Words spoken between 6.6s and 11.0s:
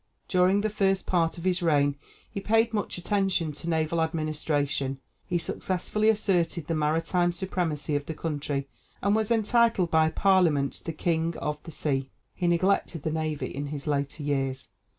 the maritime supremacy of the country, and was entitled by parliament the